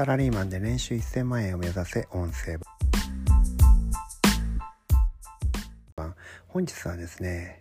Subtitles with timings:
[0.00, 2.56] サラリーマンで年収1000万円を目指せ音声
[5.94, 6.14] 版。
[6.48, 7.60] 本日はですね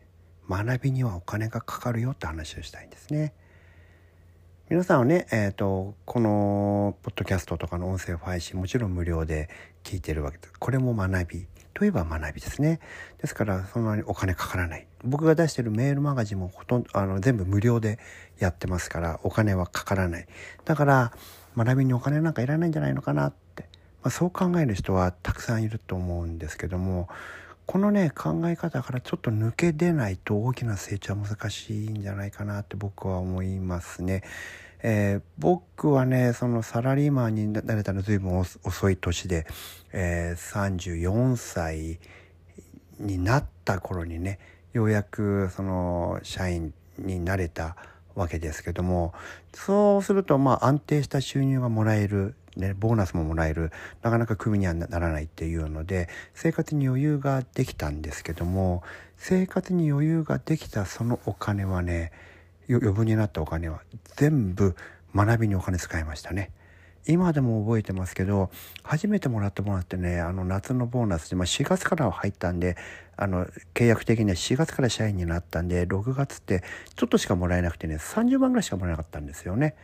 [0.49, 3.33] 学びにはお金がかかるよって話をしたいんですね。
[4.69, 9.49] 皆さんはね、えーと、このポッドキャストとかの音声配信もちろん無料で
[9.83, 10.53] 聞いてるわけです。
[10.57, 12.79] これも学びといえば学びですね。
[13.17, 14.87] ですからそんなにお金かからない。
[15.03, 17.99] 僕が出してるメールマガジンもほとんどあの全部無料で
[18.37, 20.27] やってますからお金はかからない。
[20.63, 21.11] だから
[21.57, 23.63] 学びにお金なんかいらないんじゃないのかなって、
[24.03, 27.09] まあ、そう考える人はたくさんいると思うんですけども
[27.65, 34.23] このね考え方からちょっと抜け出ないと大きな成長は難しいんじゃないかなって僕は思いますね。
[34.81, 39.45] えー、僕はねそのサラリーマンになれたの随分遅い年で、
[39.91, 41.99] えー、34歳
[42.99, 44.39] になった頃にね
[44.73, 47.75] ようやくその社員になれた
[48.15, 49.13] わけですけども
[49.53, 58.83] そうするとまあ安定した収入がもらえる、ね、ボーナスももらえるなかなかクビにはならないっていうので生活に余裕ができたんですけども
[59.17, 62.11] 生活に余裕ができたそのお金はね
[62.69, 63.81] 余分になったお金は
[64.15, 64.75] 全部
[65.15, 66.51] 学びにお金使いましたね。
[67.07, 68.49] 今でも覚えてますけど
[68.83, 72.77] 初めてもらったボーナスってねあの夏のボーナスで、まあ、4月からは入ったんで
[73.17, 76.63] あの契約的には4月から社員になったんで6月って
[76.95, 79.75] ちょっとしかもらえなくてね30万ぐらいしかもらえなかったんですよね。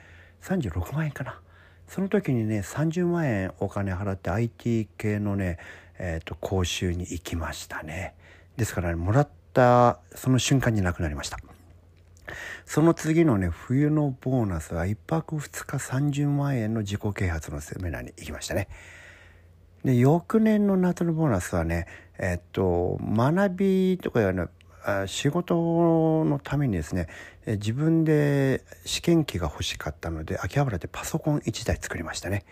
[0.43, 1.39] 36万円かな。
[1.87, 5.57] その時にね30万円お金払って IT 系のね、
[5.99, 8.13] えーと、講習に行きましたね。
[8.57, 11.37] ですから、ね、もらったその瞬間になくなりました。
[12.65, 18.67] その次のね冬のボーナスは1泊2日30万円の自己啓発のセミナーに行きましたね。
[19.83, 21.87] で翌年の夏のボーナスはね
[22.17, 24.49] えっと学びとかいうの
[25.07, 25.55] 仕事
[26.25, 27.07] のためにですね
[27.47, 32.45] 自分で試験機が欲しかったので秋葉原でパソコン1台作りましたね。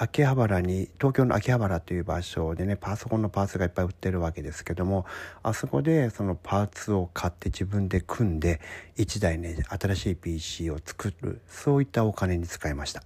[0.00, 5.06] 秋葉原に東京の秋葉原という場所でねパソコンのパーツがいっぱい売ってるわけですけども
[5.42, 8.60] あそこでそのパーツを買って自分で組んで
[8.96, 13.02] 1台ね新しい PC を作るそういったお金に使いました。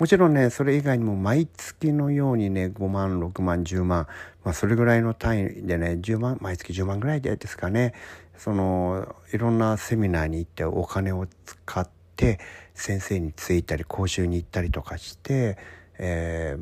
[0.00, 4.06] もちろんねそれ以外にも毎月のようにね5万6万10万、
[4.44, 7.94] まあ、それぐらいの単位でね10万毎月10万ぐらいでですかね
[8.36, 12.38] そのいろんなセミナーに行ってお金を使って
[12.74, 15.58] 先生についたり講習に行ったりとかして
[15.98, 16.56] え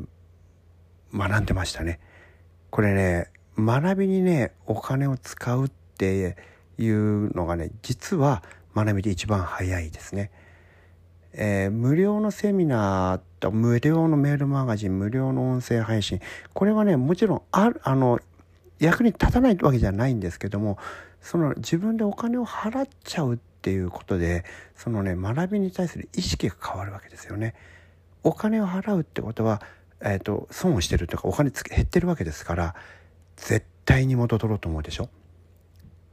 [1.13, 1.99] ー、学んでましたね。
[2.69, 6.35] これね学びにねお金を使うって
[6.77, 8.43] いうのがね実は
[8.75, 10.31] 学びで一番早いですね。
[11.33, 16.19] えー、無料のセミナーと無料のメールマガジン無料の音声配信
[16.53, 18.19] これはねもちろんあるあの
[18.79, 20.77] 役に立たないわけじゃないんですけども
[21.21, 27.53] その自分でお金を払っちゃうっていうことでそのね学びに対する意識が変わるわけですよね。
[28.27, 29.61] お金を払うってことは、
[30.01, 32.75] えーと、損をしてるというかお金減ってるわけですから
[33.37, 35.09] 絶対に元取ろうと思うでしょ？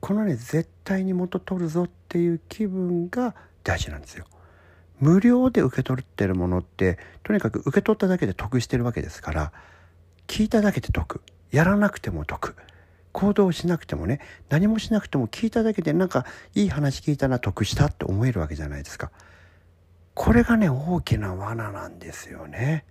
[0.01, 4.27] このね絶対に元取るぞっていう気分が大事なんですよ。
[5.01, 9.53] 無料で受け取ってるものってとにかく受け取っただけで得してるわけですから
[10.29, 11.21] 聞いただけで得
[11.51, 12.55] やらなくても得
[13.11, 14.21] 行動しなくてもね
[14.51, 19.11] 何もしなくても聞いただけでなんかいい話聞いたら得したって思えるわけじゃないですか。
[20.15, 22.85] これがね大きな罠なんですよね。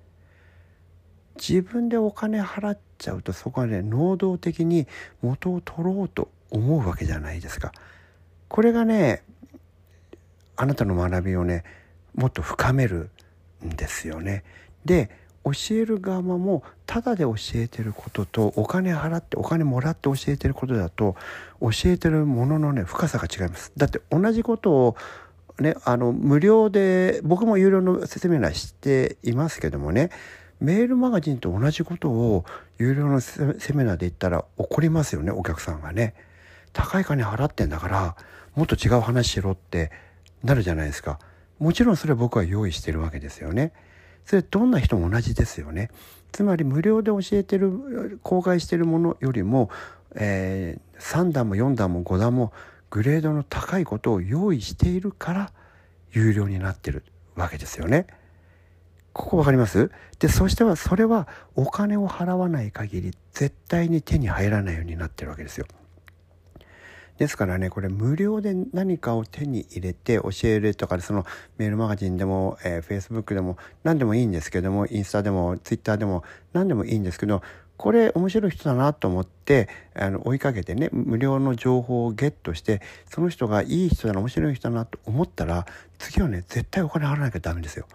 [1.36, 4.88] 自分でお金払っちゃうとそこはね能動的に
[5.22, 7.72] 元を取ろうと思うわけじゃないですか。
[8.50, 9.24] これがね
[10.56, 11.64] あなたの学びをね
[12.14, 13.10] もっと深める
[13.66, 14.44] んですよね。
[14.86, 15.10] で
[15.46, 21.16] 教える側もただで教えてることとお金払ってお金もらって教えてることだと
[21.60, 23.72] 教えてるもののね深さが違います。
[23.76, 24.96] だって同じことを
[25.60, 30.10] ね、あの無料で僕も有料の説明欄していますけどもね
[30.60, 32.46] メールマガジンと同じことを
[32.80, 33.44] 有料のセ
[33.74, 36.16] ミナーで言ったら怒りますよねお客さんがね。
[36.72, 38.16] 高い金払ってんだから
[38.56, 39.92] もっと違う話しろって
[40.44, 41.20] なるじゃないですか。
[41.60, 43.74] もちろんそれは僕は用意してるわけですよね。
[44.26, 45.90] それどんな人も同じですよね。
[46.32, 49.70] つまり無料で教えてる公開してるものよりも、
[50.16, 52.54] えー、3段も4段も5段も
[52.94, 55.52] グレードの高いことを用意しているから
[56.12, 57.04] 有料になってる
[57.34, 58.06] わけですよね。
[59.14, 59.90] ここ分かります？
[60.20, 65.66] でそしてはそれはお金を払わない限り絶対に手に入らないようになってるわけですよ。
[67.18, 71.26] ですからねこれ無料で何かを手に入れて教えるとかその
[71.58, 76.24] メールマガジンでも、えー、Facebook でも何でもいいんですけどもインスタでも Twitter でも
[76.54, 77.42] 何でもいいんですけど
[77.78, 85.66] これ面白い人だなと思ってあの追いかけてね無料の情報をゲットしてその人がいい人だな面白い人だなと思ったら
[85.98, 87.88] 次はね絶対お金払わなきゃダメですよ。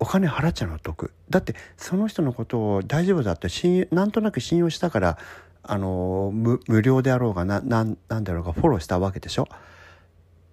[0.00, 1.12] お金払っちゃうのは得。
[1.30, 5.18] だってその人のことを大丈夫だって信なんとなく信用したから
[5.62, 9.48] あの無料であろうがななんだろうがフォローしたわけでしょ。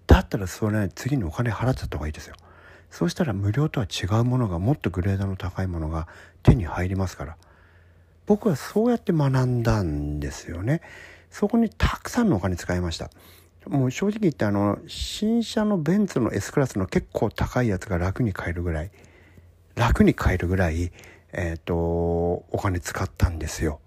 [0.06, 2.34] だったらそれ、次にお金払っちゃった方がいいですよ。
[2.90, 6.08] そうしたら無料とは違うものがもっとグレードの高いものが
[6.42, 7.36] 手に入りますから。
[8.32, 10.80] 僕はそうやって学んだんですよね。
[11.30, 13.10] そこにたくさんのお金使いました。
[13.66, 18.90] もう正直言ってあの新車のベンツの S クラスの結構高いやつが楽に買えるぐらい
[19.74, 20.92] 楽に買えるぐらい
[21.34, 23.80] えっ、ー、とお金使ったんですよ。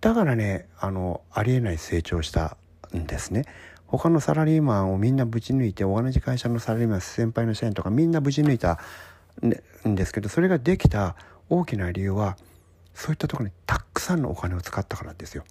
[0.00, 2.56] だからねあのありえない成長した
[2.92, 3.44] んですね。
[3.86, 8.80] 他のサラリーマンをみんなぶち抜いて同じ会社のサラリーマン先輩の社員とかみんなぶち抜いた
[9.86, 11.14] んですけどそれができた
[11.48, 12.36] 大きな理由は
[12.94, 15.44] そういったところにたくさんのお金を使ったからですよ。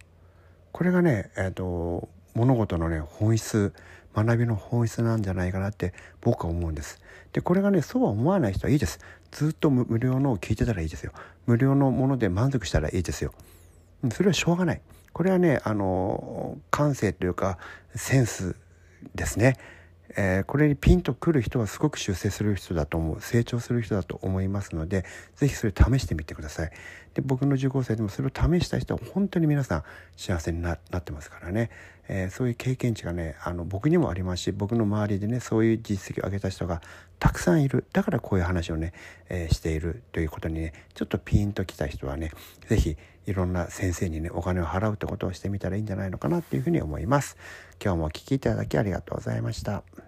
[0.72, 3.74] これがね、えーと、物事のね本質
[4.16, 7.02] 学びの本質なんじゃないかなって僕は思うんです。
[7.34, 9.00] でこれがねそうは思わない人はいいです。
[9.32, 11.14] ずっと無料のを聞いてたらいいですよ。
[11.46, 13.34] 無料のもので満足したらいいですよ。
[14.12, 14.82] それはしょうがない。
[15.14, 17.58] これはねあの感性というか
[17.96, 18.56] センス
[19.16, 19.58] ですね。
[20.16, 25.06] えー、これにピンとくる人はすごく修正する人だと思う成長する人だと思いますので
[25.36, 26.72] 是非それ試してみてください。
[27.14, 29.84] で僕の受講生でもそれを試した人は本当に皆さん
[30.16, 31.72] 幸せになってますからね、
[32.08, 36.82] えー、そういう経験値がねあの僕にもありますし僕の周りでねそういう実績を上げた人が
[37.20, 38.94] たくさんいるだからこういう話をね、
[39.30, 42.32] えー、しているということにねちょっとピンときた人はね
[42.68, 47.38] 是非いろんな先生にねお金を払うってことをしてみたらいいんじゃないのかなっていうふうに思います
[47.84, 50.07] 今日もお聴きいただきありがとうございました。